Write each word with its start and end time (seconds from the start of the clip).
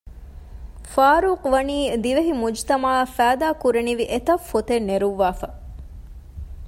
ފާރޫޤް 0.93 1.45
ވަނީ 1.53 1.77
ދިވެހި 2.03 2.33
މުޖުތަމަޢަށް 2.41 3.13
ފައިދާ 3.17 3.47
ކުރުވަނިވި 3.61 4.05
އެތައް 4.11 4.43
ފޮތެއް 4.49 4.87
ނެރުއްވައިފަ 4.89 5.47